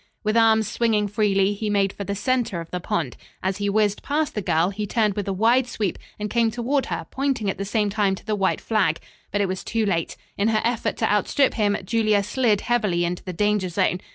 [0.23, 3.15] With arms swinging freely, he made for the center of the pond.
[3.43, 6.87] As he whizzed past the girl, he turned with a wide sweep and came toward
[6.87, 8.99] her, pointing at the same time to the white flag.
[9.31, 10.17] But it was too late.
[10.39, 13.99] In her effort to outstrip him, Julia slid heavily into the danger zone.